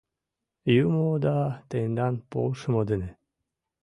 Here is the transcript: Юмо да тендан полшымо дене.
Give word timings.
Юмо 0.83 1.07
да 1.25 1.35
тендан 1.69 2.15
полшымо 2.31 2.81
дене. 2.89 3.09